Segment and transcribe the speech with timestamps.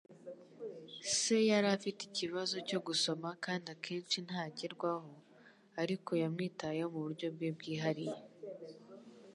[1.17, 5.11] Se yari afite ikibazo cyo gusoma kandi akenshi ntagerwaho,
[5.81, 8.17] ariko yamwitayeho muburyo bwe bwihariye.